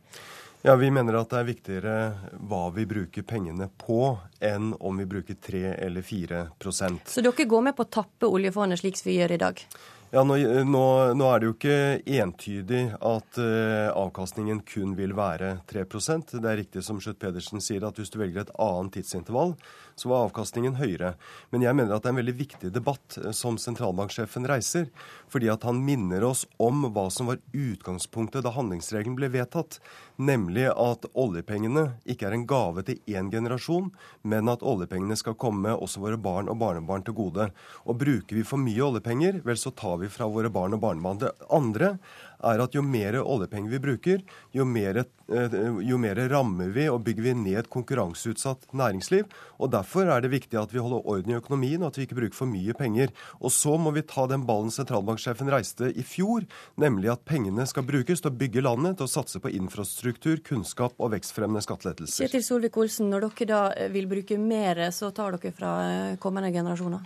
Ja, 0.63 0.77
Vi 0.79 0.91
mener 0.95 1.17
at 1.19 1.33
det 1.33 1.39
er 1.41 1.47
viktigere 1.49 1.95
hva 2.47 2.69
vi 2.75 2.85
bruker 2.87 3.25
pengene 3.27 3.67
på, 3.67 4.13
enn 4.39 4.71
om 4.79 5.01
vi 5.01 5.09
bruker 5.11 5.35
3 5.35 5.63
eller 5.75 6.07
4% 6.07 7.11
Så 7.11 7.25
dere 7.25 7.49
går 7.51 7.65
med 7.67 7.75
på 7.75 7.83
å 7.83 7.91
tappe 7.91 8.31
oljefondet 8.31 8.79
slik 8.79 9.01
vi 9.03 9.19
gjør 9.19 9.35
i 9.35 9.41
dag? 9.43 9.65
Ja, 10.13 10.21
nå, 10.29 10.35
nå, 10.69 10.81
nå, 11.17 11.25
er 11.33 11.41
det 11.41 11.47
jo 11.47 11.53
ikke 11.55 11.77
entydig 12.21 12.83
at 13.01 13.39
uh, 13.41 13.89
avkastningen 13.97 14.59
kun 14.69 14.91
vil 14.99 15.15
være 15.17 15.55
3% 15.71 16.35
Det 16.35 16.51
er 16.51 16.59
riktig 16.61 16.83
som 16.85 16.99
Schjøtt 17.01 17.17
Pedersen 17.23 17.65
sier, 17.65 17.87
at 17.89 17.97
hvis 17.97 18.13
du 18.13 18.19
velger 18.21 18.43
et 18.43 18.53
annet 18.61 18.93
tidsintervall, 18.99 19.55
så 19.97 20.11
var 20.11 20.27
avkastningen 20.27 20.77
høyere. 20.77 21.15
Men 21.49 21.65
jeg 21.65 21.79
mener 21.79 21.97
at 21.97 22.05
det 22.05 22.11
er 22.11 22.15
en 22.19 22.21
veldig 22.21 22.37
viktig 22.43 22.73
debatt 22.77 23.17
eh, 23.23 23.33
som 23.37 23.57
sentralbanksjefen 23.61 24.45
reiser. 24.53 24.91
Fordi 25.33 25.49
at 25.53 25.65
han 25.65 25.81
minner 25.81 26.29
oss 26.29 26.45
om 26.61 26.85
hva 26.93 27.07
som 27.09 27.33
var 27.33 27.41
utgangspunktet 27.57 28.45
da 28.45 28.53
handlingsregelen 28.53 29.17
ble 29.17 29.33
vedtatt. 29.33 29.81
Nemlig 30.21 30.67
at 30.69 31.07
oljepengene 31.17 31.87
ikke 32.05 32.29
er 32.29 32.37
en 32.37 32.47
gave 32.49 32.85
til 32.87 32.99
én 33.09 33.31
generasjon, 33.33 33.91
men 34.29 34.51
at 34.53 34.63
oljepengene 34.63 35.17
skal 35.17 35.39
komme 35.41 35.73
også 35.73 36.03
våre 36.03 36.19
barn 36.21 36.51
og 36.53 36.59
barnebarn 36.61 37.07
til 37.07 37.17
gode. 37.17 37.49
Og 37.87 37.99
bruker 38.03 38.37
vi 38.37 38.45
for 38.47 38.61
mye 38.61 38.85
oljepenger, 38.85 39.41
vel 39.47 39.59
så 39.61 39.73
tar 39.73 39.97
vi 40.03 40.13
fra 40.13 40.29
våre 40.29 40.53
barn 40.53 40.77
og 40.77 40.83
barnebarn. 40.85 41.23
Det 41.23 41.33
andre 41.51 41.97
er 42.43 42.63
at 42.63 42.75
jo 42.75 42.83
mer 42.85 43.17
oljepenger 43.23 43.71
vi 43.71 43.81
bruker, 43.83 44.23
jo 44.55 44.67
mer, 44.67 45.05
eh, 45.31 45.57
jo 45.87 45.99
mer 46.01 46.19
rammer 46.33 46.73
vi 46.75 46.89
og 46.91 47.05
bygger 47.07 47.29
vi 47.29 47.35
ned 47.39 47.59
et 47.63 47.71
konkurranseutsatt 47.71 48.73
næringsliv. 48.73 49.31
og 49.59 49.71
Derfor 49.71 50.11
er 50.11 50.21
det 50.21 50.33
viktig 50.33 50.59
at 50.59 50.73
vi 50.73 50.83
holder 50.83 51.07
orden 51.07 51.31
i 51.31 51.39
økonomien, 51.39 51.83
og 51.83 51.93
at 51.93 51.99
vi 51.99 52.07
ikke 52.07 52.19
bruker 52.19 52.35
for 52.35 52.47
mye 52.47 52.75
penger. 52.75 53.09
Og 53.41 53.51
Så 53.53 53.79
må 53.79 53.93
vi 53.95 54.03
ta 54.03 54.27
den 54.27 54.45
ballen 54.45 54.71
sentralbanksjefen 54.71 55.49
reiste 55.49 55.93
i 55.95 56.03
fjor, 56.03 56.45
nemlig 56.77 57.13
at 57.13 57.25
pengene 57.25 57.67
skal 57.67 57.85
brukes 57.85 58.21
til 58.21 58.31
å 58.31 58.37
bygge 58.37 58.63
landet, 58.63 58.97
til 58.97 59.07
å 59.07 59.13
satse 59.13 59.39
på 59.39 59.53
infrastruktur, 59.53 60.02
kunnskap 60.45 60.99
og 60.99 61.13
vekstfremmende 61.15 61.63
skattelettelser. 61.63 62.27
Kjetil 62.27 62.45
Solvik-Olsen, 62.45 63.11
når 63.11 63.29
dere 63.29 63.49
da 63.49 63.89
vil 63.93 64.09
bruke 64.11 64.39
mer, 64.39 64.91
så 64.91 65.11
tar 65.15 65.37
dere 65.37 65.53
fra 65.55 65.73
kommende 66.21 66.53
generasjoner? 66.53 67.05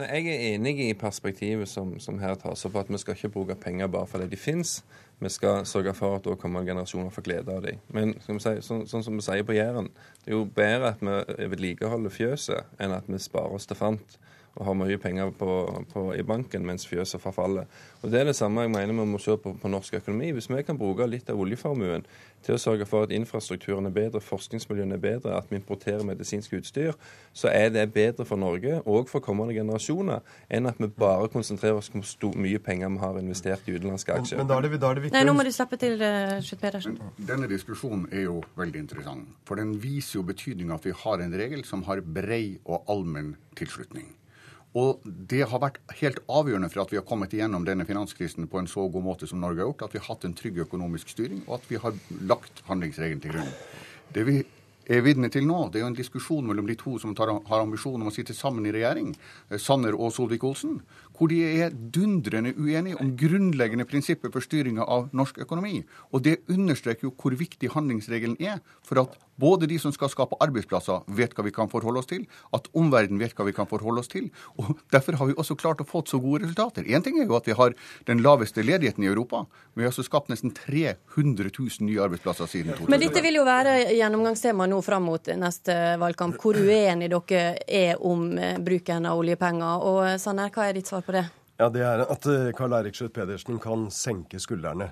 Nei, 0.00 0.06
Jeg 0.06 0.26
er 0.32 0.54
enig 0.54 0.78
i 0.80 0.94
perspektivet 0.94 1.68
som, 1.68 1.98
som 2.00 2.18
her 2.22 2.34
tas 2.40 2.64
opp, 2.64 2.76
at 2.76 2.88
vi 2.88 2.98
skal 2.98 3.16
ikke 3.16 3.32
bruke 3.34 3.56
penger 3.60 3.90
bare 3.90 4.06
fordi 4.06 4.30
de 4.30 4.38
finnes. 4.38 4.78
Vi 5.20 5.28
skal 5.28 5.66
sørge 5.66 5.92
for 5.94 6.16
at 6.16 6.28
kommende 6.40 6.70
generasjoner 6.70 7.10
får 7.12 7.22
glede 7.26 7.52
av 7.52 7.62
dem. 7.66 7.80
Men 7.92 8.14
si, 8.24 8.54
sånn, 8.64 8.86
sånn, 8.88 9.04
som 9.04 9.18
vi 9.18 9.26
sier 9.26 9.44
på 9.44 9.56
Jæren, 9.58 9.90
det 10.24 10.32
er 10.32 10.38
jo 10.38 10.46
bedre 10.46 10.94
at 10.94 11.02
vi 11.04 11.48
vedlikeholder 11.52 12.14
fjøset 12.14 12.80
enn 12.80 12.94
at 12.96 13.10
vi 13.10 13.20
sparer 13.20 13.58
oss 13.58 13.68
til 13.68 13.76
fant 13.76 14.16
og 14.58 14.66
har 14.66 14.74
mye 14.74 14.98
penger 14.98 15.30
på, 15.38 15.50
på, 15.92 16.02
i 16.18 16.24
banken 16.26 16.66
mens 16.66 16.86
fjøset 16.88 17.22
forfaller. 17.22 17.68
Og 18.02 18.10
Det 18.10 18.20
er 18.20 18.24
det 18.24 18.36
samme 18.36 18.64
jeg 18.64 18.72
mener 18.72 18.96
vi 18.96 19.06
må 19.06 19.18
se 19.18 19.36
på, 19.36 19.54
på 19.62 19.68
norsk 19.68 19.94
økonomi. 20.00 20.32
Hvis 20.34 20.50
vi 20.50 20.62
kan 20.66 20.78
bruke 20.78 21.06
litt 21.06 21.30
av 21.30 21.38
oljeformuen 21.40 22.04
til 22.44 22.56
å 22.56 22.60
sørge 22.60 22.86
for 22.88 23.06
at 23.06 23.12
infrastrukturen 23.14 23.86
er 23.86 23.94
bedre, 23.94 24.20
forskningsmiljøene 24.24 24.96
er 24.96 25.02
bedre, 25.02 25.36
at 25.36 25.50
vi 25.50 25.58
importerer 25.60 26.04
medisinsk 26.08 26.54
utstyr, 26.56 26.96
så 27.32 27.52
er 27.52 27.70
det 27.74 27.86
bedre 27.94 28.24
for 28.26 28.40
Norge 28.40 28.80
og 28.86 29.10
for 29.12 29.22
kommende 29.24 29.54
generasjoner 29.54 30.24
enn 30.48 30.68
at 30.70 30.80
vi 30.80 30.88
bare 30.88 31.28
konsentrerer 31.32 31.78
oss 31.78 31.92
om 31.94 32.02
hvor 32.02 32.36
mye 32.40 32.58
penger 32.58 32.90
vi 32.90 33.02
har 33.04 33.18
investert 33.20 33.68
i 33.68 33.76
utenlandske 33.76 34.16
aksjer. 34.16 34.40
Men, 34.40 34.46
men 34.46 34.52
da 34.52 34.58
er 34.58 34.68
det, 34.68 34.80
da 34.80 34.90
er 34.90 35.00
det 35.00 35.04
viktig... 35.06 35.16
Nei, 35.18 35.26
nå 35.28 35.36
må 35.36 35.46
du 35.46 35.52
slippe 35.54 35.80
til, 35.80 36.00
uh, 36.00 36.54
Pedersen. 36.60 36.96
Denne 37.16 37.48
diskusjonen 37.50 38.08
er 38.12 38.26
jo 38.26 38.40
veldig 38.58 38.86
interessant. 38.86 39.28
For 39.48 39.60
den 39.60 39.76
viser 39.82 40.18
jo 40.20 40.24
betydninga 40.28 40.80
at 40.80 40.88
vi 40.88 40.96
har 41.04 41.22
en 41.24 41.36
regel 41.44 41.64
som 41.68 41.84
har 41.88 42.02
brei 42.04 42.58
og 42.64 42.88
allmenn 42.90 43.36
tilslutning. 43.56 44.08
Og 44.78 45.02
det 45.04 45.42
har 45.50 45.62
vært 45.62 45.80
helt 45.98 46.20
avgjørende 46.30 46.68
for 46.70 46.84
at 46.84 46.92
vi 46.92 46.98
har 47.00 47.06
kommet 47.06 47.32
igjennom 47.34 47.64
denne 47.66 47.86
finanskrisen 47.88 48.46
på 48.50 48.60
en 48.60 48.70
så 48.70 48.84
god 48.86 49.02
måte 49.02 49.26
som 49.26 49.40
Norge 49.42 49.64
har 49.64 49.70
gjort, 49.72 49.88
at 49.88 49.96
vi 49.96 50.02
har 50.02 50.12
hatt 50.12 50.26
en 50.28 50.36
trygg 50.38 50.60
økonomisk 50.62 51.10
styring, 51.10 51.42
og 51.48 51.56
at 51.58 51.66
vi 51.72 51.80
har 51.82 51.96
lagt 52.30 52.62
handlingsregelen 52.68 53.22
til 53.24 53.34
grunn. 53.34 53.50
Det 54.14 54.26
vi 54.28 54.36
er 54.98 55.04
vitne 55.06 55.30
til 55.32 55.46
nå, 55.46 55.68
det 55.70 55.80
er 55.80 55.84
jo 55.84 55.90
en 55.92 55.98
diskusjon 55.98 56.46
mellom 56.46 56.66
de 56.66 56.76
to 56.78 56.96
som 56.98 57.14
tar, 57.14 57.32
har 57.46 57.62
ambisjon 57.62 58.00
om 58.00 58.10
å 58.10 58.14
sitte 58.14 58.34
sammen 58.36 58.66
i 58.66 58.74
regjering, 58.74 59.14
eh, 59.50 59.58
Sanner 59.58 59.94
og 59.94 60.12
Solvik-Olsen, 60.16 60.80
hvor 61.16 61.28
de 61.28 61.40
er 61.62 61.70
dundrende 61.70 62.54
uenige 62.56 62.98
om 63.00 63.14
grunnleggende 63.16 63.84
prinsipper 63.84 64.32
for 64.32 64.40
styringa 64.40 64.86
av 64.88 65.10
norsk 65.12 65.42
økonomi. 65.44 65.82
Og 66.14 66.24
det 66.24 66.40
understreker 66.48 67.10
jo 67.10 67.14
hvor 67.14 67.36
viktig 67.36 67.74
handlingsregelen 67.74 68.38
er 68.40 68.62
for 68.82 69.02
at 69.04 69.18
både 69.40 69.68
de 69.70 69.78
som 69.80 69.92
skal 69.92 70.10
skape 70.12 70.38
arbeidsplasser, 70.44 71.04
vet 71.16 71.34
hva 71.36 71.44
vi 71.46 71.52
kan 71.54 71.70
forholde 71.72 72.02
oss 72.02 72.10
til, 72.10 72.26
at 72.56 72.68
omverdenen 72.76 73.20
vet 73.22 73.36
hva 73.36 73.46
vi 73.48 73.54
kan 73.56 73.68
forholde 73.70 74.02
oss 74.02 74.10
til. 74.12 74.28
Og 74.60 74.76
Derfor 74.92 75.16
har 75.20 75.30
vi 75.30 75.36
også 75.38 75.56
klart 75.60 75.80
å 75.80 75.88
få 75.88 76.02
så 76.08 76.20
gode 76.20 76.44
resultater. 76.44 76.84
Én 76.84 77.04
ting 77.04 77.20
er 77.20 77.28
jo 77.28 77.36
at 77.38 77.48
vi 77.48 77.56
har 77.56 77.76
den 78.08 78.22
laveste 78.24 78.64
ledigheten 78.64 79.04
i 79.04 79.10
Europa. 79.10 79.46
men 79.74 79.82
Vi 79.82 79.86
har 79.86 79.92
også 79.92 80.08
skapt 80.08 80.28
nesten 80.28 80.52
300 80.52 81.50
000 81.56 81.86
nye 81.88 82.00
arbeidsplasser 82.00 82.46
siden 82.46 82.74
2000. 82.74 82.90
Men 82.90 83.00
dette 83.00 83.22
vil 83.22 83.38
jo 83.40 83.44
være 83.44 83.76
gjennomgangstema 83.96 84.66
nå 84.66 84.79
nå 84.80 84.84
fram 84.84 85.04
mot 85.04 85.26
neste 85.36 85.74
valgkamp. 86.00 86.38
Hvor 86.40 86.56
uenige 86.56 87.10
dere 87.12 87.58
er 87.66 88.00
om 88.00 88.38
eh, 88.38 88.56
bruken 88.58 89.06
av 89.06 89.20
oljepenger. 89.20 89.84
Og 89.84 90.00
eh, 90.06 90.16
Sanner, 90.18 90.50
hva 90.54 90.68
er 90.68 90.78
ditt 90.78 90.88
svar 90.88 91.04
på 91.04 91.12
det? 91.16 91.26
Ja, 91.60 91.68
Det 91.68 91.82
er 91.84 92.06
at 92.06 92.26
eh, 92.26 92.52
Karl 92.56 92.78
Eirik 92.78 92.96
Schjøtt 92.96 93.12
Pedersen 93.14 93.60
kan 93.60 93.90
senke 93.92 94.40
skuldrene. 94.40 94.90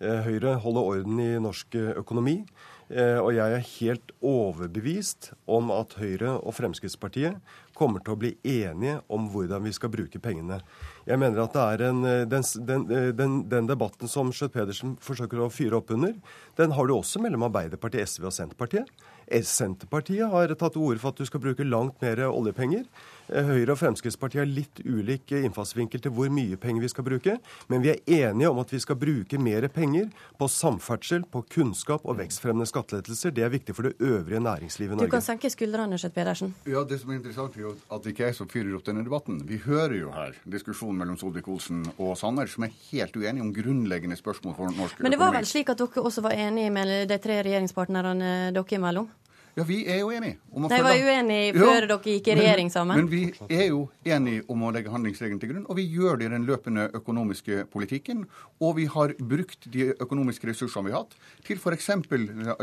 Høyre 0.00 0.58
holder 0.60 0.90
orden 0.92 1.20
i 1.22 1.30
norsk 1.40 1.78
økonomi. 1.96 2.42
Og 2.86 3.32
jeg 3.34 3.50
er 3.50 3.64
helt 3.66 4.12
overbevist 4.22 5.32
om 5.50 5.72
at 5.74 5.96
Høyre 5.98 6.36
og 6.38 6.54
Fremskrittspartiet 6.54 7.40
kommer 7.76 8.00
til 8.04 8.14
å 8.14 8.18
bli 8.20 8.30
enige 8.46 9.00
om 9.12 9.26
hvordan 9.32 9.64
vi 9.66 9.72
skal 9.74 9.90
bruke 9.92 10.20
pengene. 10.22 10.60
Jeg 11.06 11.18
mener 11.20 11.42
at 11.44 11.58
en, 11.82 12.04
den, 12.30 12.46
den, 12.68 12.86
den, 13.18 13.34
den 13.50 13.68
debatten 13.68 14.10
som 14.10 14.30
Schjøtt 14.30 14.54
Pedersen 14.54 14.94
forsøker 15.02 15.42
å 15.42 15.50
fyre 15.52 15.80
opp 15.80 15.90
under, 15.94 16.14
den 16.58 16.72
har 16.78 16.88
du 16.88 16.94
også 16.96 17.20
mellom 17.22 17.48
Arbeiderpartiet, 17.48 18.08
SV 18.08 18.30
og 18.30 18.36
Senterpartiet. 18.38 18.90
Senterpartiet 19.26 20.30
har 20.30 20.54
tatt 20.54 20.76
til 20.76 20.86
orde 20.86 21.02
for 21.02 21.10
at 21.10 21.20
du 21.20 21.26
skal 21.28 21.42
bruke 21.42 21.66
langt 21.66 21.98
mer 22.04 22.22
oljepenger. 22.28 22.86
Eh, 23.28 23.42
Høyre 23.46 23.74
og 23.74 23.80
Fremskrittspartiet 23.80 24.42
har 24.42 24.48
litt 24.48 24.80
ulik 24.86 25.32
innfallsvinkel 25.34 26.02
til 26.02 26.14
hvor 26.14 26.30
mye 26.32 26.58
penger 26.60 26.84
vi 26.84 26.90
skal 26.92 27.06
bruke. 27.06 27.36
Men 27.72 27.82
vi 27.82 27.92
er 27.92 28.28
enige 28.30 28.50
om 28.50 28.60
at 28.62 28.72
vi 28.72 28.80
skal 28.82 28.98
bruke 29.00 29.40
mer 29.42 29.66
penger 29.72 30.10
på 30.38 30.48
samferdsel, 30.52 31.26
på 31.30 31.42
kunnskap 31.50 32.06
og 32.06 32.20
vekstfremmende 32.20 32.68
skattelettelser. 32.70 33.34
Det 33.34 33.46
er 33.46 33.52
viktig 33.52 33.74
for 33.76 33.88
det 33.88 33.96
øvrige 33.98 34.42
næringslivet 34.44 34.94
i 34.94 35.00
Norge. 35.00 35.10
Du 35.10 35.16
kan 35.16 35.26
senke 35.26 35.50
skuldrene, 35.50 35.98
Skjøtt 35.98 36.14
Pedersen. 36.14 36.54
Ja, 36.66 36.84
Det 36.86 37.00
som 37.00 37.10
er 37.10 37.18
interessant, 37.18 37.56
er 37.56 37.66
jo 37.66 37.74
at 37.90 38.04
det 38.04 38.14
ikke 38.14 38.28
er 38.28 38.32
som 38.36 38.48
fyrer 38.48 38.76
opp 38.76 38.86
denne 38.86 39.02
debatten. 39.04 39.40
Vi 39.48 39.58
hører 39.64 39.96
jo 39.98 40.12
her 40.14 40.36
diskusjonen 40.46 41.00
mellom 41.02 41.18
Solvik-Olsen 41.18 41.82
og 41.98 42.16
Sanner, 42.16 42.46
som 42.46 42.64
er 42.64 42.74
helt 42.92 43.16
uenige 43.16 43.42
om 43.42 43.52
grunnleggende 43.54 44.16
spørsmål 44.16 44.54
for 44.54 44.70
norsk 44.70 44.94
økonomi. 44.94 45.02
Men 45.02 45.16
det 45.16 45.20
var 45.20 45.34
vel 45.34 45.48
slik 45.48 45.72
at 45.72 45.82
dere 45.82 46.04
også 46.06 46.22
var 46.22 46.36
enige 46.36 46.70
med 46.70 47.08
de 47.10 47.18
tre 47.18 47.42
regjeringspartnerne 47.42 48.52
dere 48.54 48.78
imellom? 48.78 49.10
Ja, 49.56 49.64
vi 49.64 49.78
er 49.88 50.02
jo 50.02 50.10
enige. 50.12 50.36
Om 50.52 50.66
å 50.66 50.68
De 50.68 50.78
var 50.84 50.98
uenige 51.00 51.54
før 51.56 51.70
ja, 51.70 51.84
dere 51.88 51.96
gikk 52.04 52.26
i 52.28 52.34
regjering 52.36 52.68
sammen. 52.68 52.98
Men, 52.98 53.06
men 53.08 53.38
vi 53.48 53.54
er 53.56 53.70
jo 53.70 53.86
enige 54.04 54.42
om 54.52 54.64
å 54.66 54.72
legge 54.74 54.90
handlingsregelen 54.92 55.38
til 55.40 55.48
grunn, 55.54 55.62
og 55.64 55.78
vi 55.78 55.86
gjør 55.94 56.18
det 56.20 56.26
i 56.28 56.32
den 56.34 56.44
løpende 56.44 56.84
økonomiske 56.98 57.62
politikken. 57.72 58.26
Og 58.60 58.74
vi 58.76 58.84
har 58.92 59.14
brukt 59.16 59.64
de 59.72 59.86
økonomiske 59.94 60.50
ressursene 60.50 60.90
vi 60.90 60.92
har 60.92 61.06
hatt, 61.06 61.16
til 61.48 61.56
f.eks., 61.56 61.88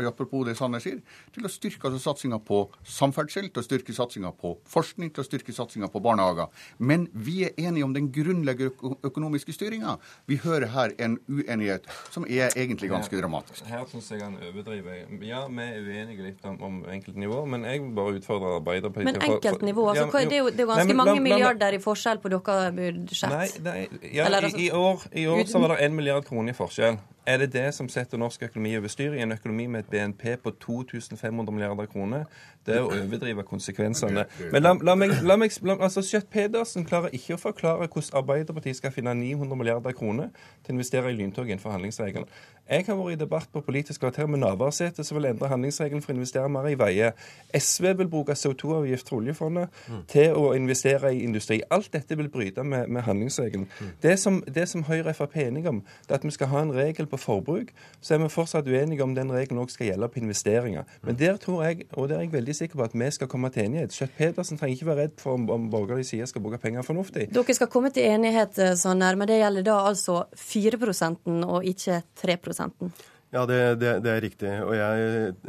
apropos 0.04 0.44
det 0.46 0.54
Sanner 0.60 0.84
sier, 0.84 1.00
til 1.34 1.48
å 1.48 1.50
styrke 1.50 1.90
altså, 1.90 1.98
satsinga 2.04 2.38
på 2.46 2.60
samferdsel, 2.86 3.50
til 3.50 3.64
å 3.64 3.66
styrke 3.66 3.98
satsinga 3.98 4.30
på 4.38 4.54
forskning, 4.76 5.10
til 5.18 5.24
å 5.24 5.26
styrke 5.26 5.56
satsinga 5.56 5.90
på 5.90 6.04
barnehager. 6.04 6.54
Men 6.78 7.08
vi 7.10 7.40
er 7.48 7.58
enige 7.58 7.88
om 7.88 7.98
den 7.98 8.12
grunnleggende 8.14 8.94
økonomiske 9.10 9.56
styringa. 9.58 9.96
Vi 10.30 10.38
hører 10.46 10.70
her 10.76 10.94
en 11.02 11.18
uenighet 11.26 11.90
som 12.14 12.30
er 12.30 12.54
egentlig 12.54 12.94
ganske 12.94 13.18
dramatisk. 13.18 13.66
Her 13.66 13.82
syns 13.90 14.14
jeg 14.14 14.22
han 14.22 14.38
overdriver. 14.38 15.02
Ja, 15.26 15.42
vi 15.50 15.66
er 15.66 15.82
uenige 15.90 16.30
litt 16.30 16.46
om, 16.46 16.62
om 16.62 16.80
enkeltnivå, 16.92 17.40
men 17.50 17.64
jeg 17.68 17.82
vil 17.82 17.94
bare 17.96 18.18
utfordre 18.18 18.54
Arbeiderpartiet 18.58 19.08
Men 19.12 19.22
enkeltnivå? 19.30 19.88
Altså, 19.92 20.06
ja, 20.06 20.28
det, 20.28 20.36
er 20.36 20.42
jo, 20.42 20.50
det 20.50 20.60
er 20.60 20.66
jo 20.66 20.70
ganske 20.72 20.84
nei, 20.84 20.90
men, 20.90 21.00
mange 21.00 21.16
la, 21.16 21.24
milliarder 21.28 21.78
i 21.78 21.80
forskjell 21.82 22.20
på 22.22 22.32
deres 22.34 22.76
budsjett. 22.76 23.34
Nei, 23.34 23.48
nei 23.64 23.78
ja, 24.10 24.28
i, 24.28 24.38
altså, 24.40 24.52
i, 24.58 24.70
år, 24.70 25.08
i 25.12 25.26
år 25.32 25.44
så 25.50 25.62
var 25.64 25.74
det 25.74 25.88
én 25.88 25.96
milliard 25.96 26.28
kroner 26.28 26.54
i 26.54 26.58
forskjell. 26.58 27.00
Er 27.26 27.38
det 27.40 27.52
det 27.52 27.74
som 27.74 27.88
setter 27.88 28.18
norsk 28.20 28.42
økonomi 28.42 28.76
over 28.76 28.88
styr? 28.88 29.14
I 29.16 29.22
en 29.24 29.32
økonomi 29.32 29.66
med 29.66 29.84
et 29.84 29.90
BNP 29.90 30.36
på 30.42 30.50
2500 30.50 31.52
milliarder 31.52 31.86
kroner? 31.86 32.24
Det 32.66 32.76
er 32.76 32.84
å 32.84 32.90
overdrive 32.92 33.44
konsekvensene. 33.48 34.26
Men 34.52 34.62
la, 34.62 34.74
la 34.84 34.94
meg, 34.96 35.14
la 35.24 35.36
meg 35.40 35.52
altså 35.74 36.02
Skjøtt 36.04 36.28
Pedersen 36.32 36.84
klarer 36.88 37.12
ikke 37.16 37.36
å 37.36 37.40
forklare 37.40 37.88
hvordan 37.88 38.18
Arbeiderpartiet 38.20 38.76
skal 38.76 38.92
finne 38.92 39.14
900 39.16 39.56
milliarder 39.56 39.96
kroner 39.96 40.30
til 40.64 40.72
å 40.72 40.76
investere 40.76 41.12
i 41.12 41.16
lyntog 41.16 41.48
innenfor 41.48 41.72
handlingsregelen. 41.72 42.28
Jeg 42.64 42.86
har 42.86 42.96
vært 42.96 43.12
i 43.12 43.20
debatt 43.20 43.50
på 43.52 43.60
Politisk 43.60 44.00
kvarter 44.00 44.28
med 44.28 44.40
Navarsete, 44.40 45.04
som 45.04 45.18
vil 45.18 45.28
endre 45.28 45.50
handlingsregelen 45.52 46.00
for 46.00 46.14
å 46.14 46.16
investere 46.16 46.48
mer 46.48 46.70
i 46.70 46.78
veier. 46.80 47.12
SV 47.52 47.90
vil 47.98 48.08
bruke 48.08 48.32
CO2-avgift 48.40 49.10
fra 49.10 49.18
oljefondet 49.18 49.82
mm. 49.84 49.98
til 50.08 50.38
å 50.40 50.54
investere 50.56 51.12
i 51.12 51.20
industri. 51.26 51.60
Alt 51.70 51.90
dette 51.92 52.16
vil 52.16 52.30
bryte 52.32 52.64
med, 52.64 52.88
med 52.88 53.04
handlingsregelen. 53.04 53.68
Mm. 53.68 53.90
Det, 54.00 54.14
som, 54.20 54.40
det 54.48 54.64
som 54.72 54.86
Høyre 54.88 55.12
og 55.12 55.18
Frp 55.18 55.36
er 55.36 55.50
enige 55.50 55.74
om, 55.74 55.82
det 56.06 56.16
er 56.16 56.22
at 56.22 56.24
vi 56.24 56.32
skal 56.32 56.52
ha 56.54 56.64
en 56.64 56.72
regel 56.72 57.10
på 57.10 57.13
forbruk. 57.20 57.72
Så 58.00 58.14
er 58.14 58.22
vi 58.22 58.28
fortsatt 58.32 58.68
uenige 58.68 59.04
om 59.04 59.14
den 59.16 59.32
regelen 59.32 59.62
også 59.62 59.78
skal 59.78 59.90
gjelde 59.92 60.08
på 60.08 60.20
investeringer. 60.22 60.84
Men 61.02 61.18
der 61.20 61.38
tror 61.40 61.64
jeg, 61.64 61.86
og 61.92 62.08
der 62.08 62.18
er 62.18 62.26
jeg 62.26 62.32
veldig 62.32 62.56
sikker 62.56 62.80
på, 62.80 62.86
at 62.88 62.94
vi 62.94 63.10
skal 63.10 63.30
komme 63.30 63.50
til 63.54 63.64
enighet. 63.68 63.94
Kjøtt 63.94 64.16
Pedersen 64.18 64.60
trenger 64.60 64.76
ikke 64.76 64.90
være 64.90 65.02
redd 65.06 65.16
for 65.22 65.38
om, 65.38 65.48
om 65.50 65.70
borgerlig 65.70 66.06
side 66.10 66.26
skal 66.26 66.44
bruke 66.44 66.60
penger 66.62 66.86
fornuftig. 66.86 67.30
Dere 67.34 67.56
skal 67.56 67.70
komme 67.72 67.92
til 67.94 68.06
enighet, 68.10 68.54
Sanner, 68.78 69.14
sånn 69.14 69.18
men 69.20 69.30
det 69.30 69.40
gjelder 69.40 69.66
da 69.66 69.80
altså 69.88 70.24
4% 70.38 71.34
og 71.44 71.66
ikke 71.68 72.02
3 72.20 72.38
ja, 73.34 73.42
det, 73.50 73.58
det, 73.80 73.92
det, 74.04 74.10
er 74.12 74.20
riktig. 74.22 74.50
Og 74.62 74.76
jeg 74.78 75.06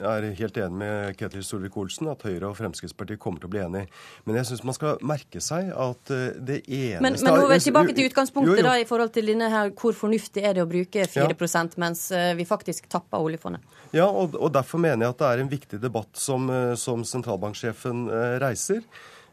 er 0.10 0.26
helt 0.40 0.56
enig 0.58 0.78
med 0.80 1.18
Ketil 1.20 1.44
Solvik-Olsen 1.46 2.10
at 2.10 2.24
Høyre 2.26 2.50
og 2.50 2.58
Fremskrittspartiet 2.58 3.22
kommer 3.22 3.44
til 3.44 3.52
å 3.52 3.54
bli 3.54 3.62
enige. 3.62 3.90
Men 4.26 4.40
jeg 4.40 4.50
syns 4.50 4.64
man 4.66 4.78
skal 4.78 5.04
merke 5.06 5.42
seg 5.44 5.70
at 5.70 6.14
eh, 6.16 6.24
det 6.36 6.60
eneste 6.64 7.04
Men, 7.06 7.20
men 7.20 7.38
nå 7.38 7.44
er 7.44 7.54
vi 7.54 7.60
tilbake 7.68 7.94
til 7.94 8.10
utgangspunktet 8.10 8.56
jo, 8.56 8.58
jo. 8.64 8.66
da, 8.66 8.76
i 8.82 8.88
forhold 8.90 9.14
til 9.14 9.30
denne 9.30 9.52
her, 9.54 9.70
hvor 9.78 9.94
fornuftig 9.98 10.42
er 10.42 10.58
det 10.58 10.66
å 10.66 10.70
bruke 10.72 11.06
4 11.14 11.28
ja. 11.30 11.66
mens 11.86 12.08
eh, 12.10 12.32
vi 12.40 12.48
faktisk 12.50 12.90
tapper 12.90 13.22
oljefondet? 13.22 13.62
Ja, 13.94 14.10
og, 14.10 14.34
og, 14.34 14.50
derfor 14.56 14.82
mener 14.82 15.06
jeg 15.06 15.14
at 15.14 15.22
det 15.22 15.30
er 15.30 15.44
en 15.46 15.54
viktig 15.54 15.82
debatt 15.84 16.18
som, 16.18 16.50
eh, 16.50 16.74
som 16.80 17.06
sentralbanksjefen 17.06 18.08
reiser. 18.42 18.82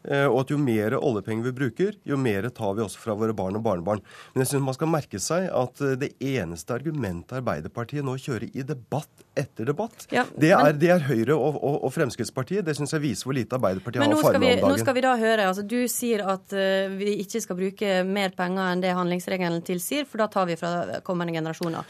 Eh, 0.03 0.25
og 0.27 0.41
at 0.41 0.51
jo 0.51 0.59
mer 0.59 0.97
oljepenger 0.97 1.47
vi 1.47 1.53
bruker, 1.55 1.97
jo 2.03 2.17
mer 2.19 2.49
tar 2.51 2.75
vi 2.75 2.83
også 2.83 2.99
fra 2.99 3.15
våre 3.15 3.35
barn 3.35 3.55
og 3.55 3.63
barnebarn. 3.63 4.01
Men 4.33 4.43
jeg 4.43 4.51
synes 4.51 4.65
man 4.67 4.75
skal 4.75 4.91
merke 4.91 5.21
seg 5.23 5.47
at 5.47 5.83
eh, 5.83 5.95
det 5.99 6.11
eneste 6.19 6.75
argumentet 6.75 7.37
Arbeiderpartiet 7.39 8.03
nå 8.03 8.17
kjører 8.19 8.49
i 8.51 8.65
debatt 8.67 9.23
etter 9.33 9.65
debatt, 9.65 10.03
ja, 10.13 10.27
det, 10.37 10.51
er, 10.53 10.59
men, 10.67 10.77
det, 10.77 10.89
er, 10.93 11.05
Høyre 11.07 11.33
og, 11.33 11.55
og, 11.57 11.77
og 11.87 11.93
Fremskrittspartiet. 11.95 12.65
Det 12.67 12.75
syns 12.77 12.93
jeg 12.93 13.01
viser 13.01 13.29
hvor 13.29 13.37
lite 13.37 13.57
Arbeiderpartiet 13.57 14.03
har 14.03 14.11
å 14.11 14.19
farme 14.19 14.41
om 14.41 14.45
dagen. 14.45 14.73
Nå 14.73 14.81
skal 14.81 14.97
vi 14.97 15.03
da 15.05 15.13
høre. 15.17 15.47
altså 15.49 15.63
Du 15.65 15.79
sier 15.89 16.21
at 16.29 16.53
uh, 16.53 16.93
vi 16.93 17.15
ikke 17.23 17.41
skal 17.41 17.57
bruke 17.57 17.95
mer 18.05 18.35
penger 18.37 18.75
enn 18.75 18.83
det 18.83 18.91
handlingsregelen 18.93 19.63
tilsier, 19.65 20.05
for 20.09 20.21
da 20.21 20.27
tar 20.29 20.45
vi 20.51 20.57
fra 20.59 20.99
kommende 21.07 21.33
generasjoner. 21.33 21.89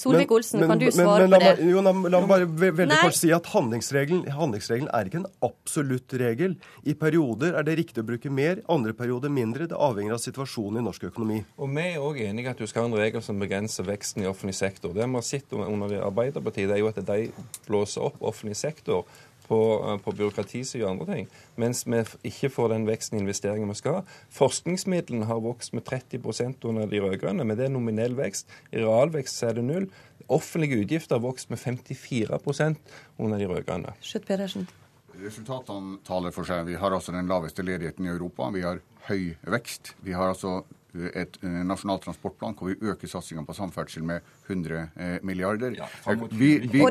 Solvik-Olsen, 0.00 0.64
kan 0.66 0.82
du 0.82 0.88
svare 0.90 1.28
men, 1.28 1.36
på 1.36 1.42
det? 1.44 1.70
Jo, 1.70 1.84
la, 1.86 1.94
la 1.94 2.22
meg 2.24 2.32
bare 2.32 2.72
veldig 2.82 2.98
kort 3.04 3.20
si 3.20 3.30
at 3.36 3.52
handlingsregelen, 3.52 4.26
handlingsregelen 4.34 4.90
er 4.90 5.12
ikke 5.12 5.22
en 5.22 5.30
absolutt 5.46 6.18
regel. 6.18 6.58
I 6.82 6.96
perioder 6.98 7.41
perioder 7.42 7.58
er 7.58 7.66
det 7.66 7.74
riktig 7.80 8.02
å 8.02 8.06
bruke 8.06 8.30
mer, 8.30 8.60
andre 8.70 8.92
perioder 8.94 9.32
mindre. 9.32 9.66
Det 9.66 9.78
avhenger 9.78 10.14
av 10.14 10.22
situasjonen 10.22 10.78
i 10.78 10.84
norsk 10.86 11.08
økonomi. 11.10 11.42
Og 11.58 11.68
Vi 11.72 11.82
er 11.82 11.98
òg 11.98 12.20
enige 12.22 12.50
at 12.50 12.58
du 12.58 12.66
skal 12.66 12.84
ha 12.84 12.88
en 12.88 13.00
regel 13.00 13.22
som 13.22 13.38
begrenser 13.38 13.84
veksten 13.84 14.22
i 14.22 14.28
offentlig 14.28 14.54
sektor. 14.54 14.92
Det 14.94 15.02
vi 15.02 15.14
har 15.14 15.22
sett 15.22 15.52
under 15.52 16.06
Arbeiderpartiet, 16.06 16.68
det 16.68 16.76
er 16.76 16.82
jo 16.82 16.88
at 16.88 17.02
de 17.02 17.32
blåser 17.66 18.02
opp 18.02 18.22
offentlig 18.22 18.56
sektor 18.56 19.06
på, 19.48 19.58
eh, 19.82 19.98
på 19.98 20.12
byråkratisida 20.12 20.84
og 20.86 20.90
andre 20.90 21.14
ting, 21.14 21.28
mens 21.56 21.84
vi 21.84 22.04
ikke 22.24 22.50
får 22.50 22.68
den 22.70 22.86
veksten 22.86 23.18
i 23.18 23.22
investeringer 23.22 23.66
vi 23.66 23.74
skal 23.74 23.94
ha. 23.94 24.02
Forskningsmidlene 24.30 25.26
har 25.26 25.40
vokst 25.42 25.74
med 25.74 25.84
30% 25.84 26.64
under 26.64 26.86
de 26.86 27.00
rød-grønne, 27.00 27.44
men 27.44 27.56
det 27.56 27.66
er 27.66 27.74
nominell 27.74 28.14
vekst. 28.14 28.46
I 28.72 28.84
realvekst 28.84 29.42
er 29.42 29.54
det 29.54 29.64
null. 29.64 29.90
Offentlige 30.28 30.78
utgifter 30.84 31.18
har 31.18 31.26
vokst 31.26 31.50
med 31.50 31.58
54% 31.58 32.78
under 33.18 33.38
de 33.38 33.50
rød-grønne. 33.50 33.96
Resultatene 35.22 36.00
taler 36.06 36.34
for 36.34 36.48
seg. 36.48 36.66
Vi 36.66 36.78
har 36.78 36.94
altså 36.94 37.14
den 37.14 37.30
laveste 37.30 37.64
ledigheten 37.64 38.06
i 38.06 38.12
Europa. 38.12 38.50
Vi 38.54 38.64
har 38.66 38.82
høy 39.08 39.34
vekst. 39.54 39.94
Vi 40.02 40.14
har 40.16 40.32
altså 40.32 40.62
et 40.94 41.38
eh, 41.42 41.60
nasjonal 41.66 42.00
transportplan 42.02 42.54
hvor 42.58 42.68
vi 42.70 42.90
øker 42.90 43.08
satsinga 43.08 43.44
på 43.46 43.54
samferdsel 43.56 44.04
med 44.04 44.20
100 44.46 44.80
eh, 44.96 45.14
milliarder. 45.22 45.76
Vi, 46.30 46.50
vi, 46.58 46.82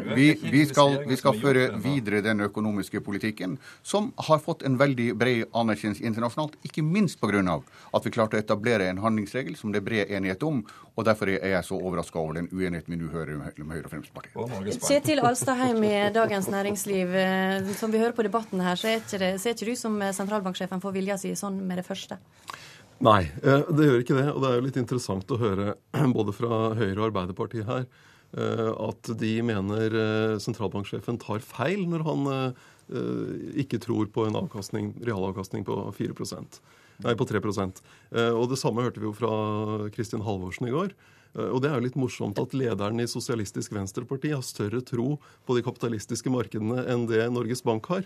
vi, 0.42 0.66
skal, 0.66 0.98
vi, 1.08 1.18
skal, 1.20 1.38
føre 1.42 1.68
videre 1.82 2.22
den 2.26 2.42
økonomiske 2.48 3.02
politikken, 3.06 3.58
som 3.84 4.12
har 4.28 4.42
fått 4.42 4.66
en 4.68 4.78
veldig 4.80 5.12
bred 5.20 5.44
anerkjennelse 5.54 6.06
internasjonalt, 6.08 6.58
ikke 6.66 6.84
minst 6.86 7.22
pga. 7.22 7.60
at 7.94 8.06
vi 8.06 8.12
klarte 8.12 8.38
å 8.38 8.42
etablere 8.42 8.90
en 8.90 9.02
handlingsregel 9.02 9.56
som 9.56 9.72
det 9.72 9.82
er 9.82 9.86
bred 9.86 10.12
enighet 10.12 10.44
om. 10.44 10.64
og 10.96 11.06
Derfor 11.06 11.30
er 11.30 11.54
jeg 11.56 11.64
så 11.66 11.78
overraska 11.78 12.20
over 12.20 12.40
den 12.40 12.50
uenigheten 12.52 12.94
vi 12.94 13.00
nå 13.00 13.12
hører 13.12 13.38
mellom 13.38 13.72
Høyre 13.72 13.86
og 13.86 13.94
Fremskrittspartiet. 13.94 14.82
Kjetil 14.88 15.22
Alstadheim 15.26 15.84
i 15.84 15.94
Dagens 16.14 16.50
Næringsliv, 16.52 17.16
eh, 17.16 17.72
som 17.78 17.94
vi 17.94 18.02
hører 18.02 18.18
på 18.18 18.26
debatten 18.26 18.62
her, 18.62 18.76
så 18.76 18.92
er 18.92 19.00
ikke, 19.02 19.22
det, 19.22 19.32
ser 19.42 19.56
ikke 19.56 19.72
du 19.72 19.76
som 19.80 20.02
sentralbanksjefen 20.02 20.82
får 20.82 20.98
vilja 20.98 21.18
si 21.22 21.36
sånn 21.38 21.62
med 21.68 21.80
det 21.82 21.88
første? 21.88 22.20
Nei, 23.02 23.26
eh, 23.42 23.64
det 23.74 23.88
gjør 23.88 24.04
ikke 24.04 24.18
det. 24.18 24.28
Og 24.30 24.44
det 24.44 24.50
er 24.50 24.60
jo 24.60 24.66
litt 24.68 24.80
interessant 24.80 25.34
å 25.34 25.40
høre 25.42 25.74
både 26.18 26.36
fra 26.38 26.60
Høyre 26.78 27.00
og 27.00 27.08
Arbeiderpartiet 27.10 27.66
her 27.70 27.88
eh, 28.38 28.68
at 28.70 29.10
de 29.18 29.32
mener 29.46 29.96
eh, 29.98 30.36
sentralbanksjefen 30.42 31.18
tar 31.22 31.42
feil 31.46 31.88
når 31.90 32.06
han 32.10 32.30
ikke 33.56 33.78
tror 33.80 34.10
på 34.12 34.26
en 34.28 34.36
avkastning, 34.36 34.90
realavkastning 35.00 35.62
på 35.64 35.78
4% 35.96 36.58
Nei, 37.06 37.14
på 37.16 37.24
3% 37.24 37.78
Og 38.36 38.42
det 38.52 38.58
samme 38.60 38.84
hørte 38.84 39.00
vi 39.00 39.08
jo 39.08 39.14
fra 39.16 39.30
Kristin 39.96 40.26
Halvorsen 40.26 40.68
i 40.68 40.74
går. 40.74 40.92
Og 41.54 41.62
det 41.64 41.70
er 41.70 41.78
jo 41.78 41.86
litt 41.86 41.96
morsomt 41.96 42.42
at 42.44 42.52
lederen 42.52 43.00
i 43.00 43.08
Sosialistisk 43.08 43.72
Venstreparti 43.78 44.34
har 44.36 44.44
større 44.44 44.84
tro 44.84 45.16
på 45.48 45.56
de 45.56 45.64
kapitalistiske 45.64 46.34
markedene 46.34 46.84
enn 46.92 47.08
det 47.08 47.30
Norges 47.32 47.64
Bank 47.64 47.88
har. 47.94 48.04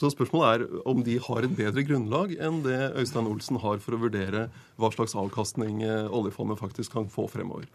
Så 0.00 0.10
spørsmålet 0.12 0.62
er 0.62 0.86
om 0.88 1.02
de 1.04 1.16
har 1.22 1.44
et 1.46 1.54
bedre 1.56 1.84
grunnlag 1.86 2.32
enn 2.42 2.60
det 2.64 2.78
Øystein 2.98 3.28
Olsen 3.30 3.60
har 3.62 3.78
for 3.82 3.96
å 3.96 4.00
vurdere 4.02 4.46
hva 4.80 4.90
slags 4.94 5.14
avkastning 5.18 5.82
eh, 5.84 6.08
oljefondet 6.08 6.60
faktisk 6.60 6.96
kan 6.96 7.08
få 7.12 7.26
fremover. 7.30 7.68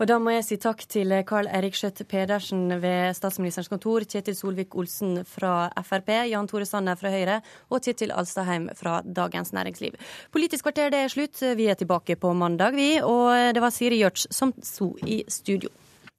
Og 0.00 0.08
da 0.08 0.18
må 0.22 0.32
jeg 0.34 0.46
si 0.48 0.58
takk 0.62 0.82
til 0.90 1.12
Carl-Erik 1.28 1.76
Skjøtt 1.76 2.02
Pedersen 2.10 2.66
ved 2.82 3.16
statsministerens 3.18 3.70
kontor, 3.72 4.06
Kjetil 4.08 4.36
Solvik-Olsen 4.38 5.22
fra 5.28 5.68
Frp, 5.86 6.12
Jan 6.32 6.50
Tore 6.50 6.68
Sanner 6.68 6.98
fra 6.98 7.12
Høyre 7.14 7.40
og 7.70 7.84
Kjetil 7.84 8.14
Alstaheim 8.16 8.70
fra 8.78 8.98
Dagens 9.04 9.52
Næringsliv. 9.56 9.96
Politisk 10.34 10.66
kvarter 10.66 10.92
det 10.94 11.04
er 11.04 11.12
slutt. 11.12 11.42
Vi 11.58 11.70
er 11.70 11.78
tilbake 11.78 12.18
på 12.20 12.32
mandag, 12.34 12.76
vi. 12.76 12.96
Og 13.04 13.54
det 13.54 13.62
var 13.62 13.74
Siri 13.74 14.00
Gjørts 14.02 14.30
som 14.34 14.54
sto 14.64 14.94
i 15.04 15.22
studio. 15.28 15.70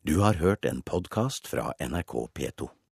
Du 0.08 0.20
har 0.22 0.40
hørt 0.40 0.66
en 0.66 0.82
podkast 0.82 1.50
fra 1.52 1.74
NRK 1.84 2.28
P2. 2.32 2.78